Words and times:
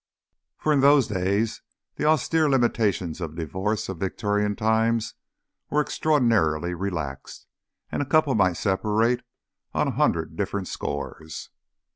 For 0.57 0.73
in 0.73 0.79
those 0.79 1.07
days 1.07 1.61
the 1.95 2.05
austere 2.05 2.49
limitations 2.49 3.21
of 3.21 3.35
divorce 3.35 3.87
of 3.87 3.99
Victorian 3.99 4.55
times 4.55 5.13
were 5.69 5.79
extraordinarily 5.79 6.73
relaxed, 6.73 7.45
and 7.91 8.01
a 8.01 8.05
couple 8.05 8.33
might 8.33 8.57
separate 8.57 9.21
on 9.75 9.89
a 9.89 9.91
hundred 9.91 10.35
different 10.35 10.67
scores. 10.67 11.51